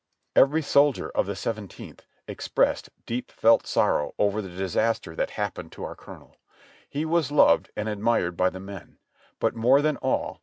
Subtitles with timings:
[0.35, 5.83] Every soldier of the Seventeenth expressed deep felt sorrow over the disaster that happened to
[5.83, 6.37] our colonel.
[6.89, 8.97] He was loved and ad mired by the men;
[9.39, 10.39] but more than all.